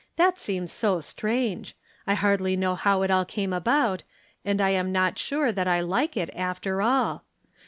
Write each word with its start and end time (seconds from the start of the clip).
That 0.15 0.39
seems 0.39 0.71
so 0.71 0.99
strange. 0.99 1.75
I 2.07 2.15
hardly 2.15 2.55
know 2.57 2.73
how 2.73 3.03
it 3.03 3.11
all 3.11 3.23
came 3.23 3.53
about, 3.53 4.01
and 4.43 4.59
I 4.59 4.71
am 4.71 4.91
not 4.91 5.19
sure 5.19 5.51
that 5.51 5.67
I 5.67 5.83
Hke 5.83 6.17
it, 6.17 6.31
after 6.33 6.81
all. 6.81 7.23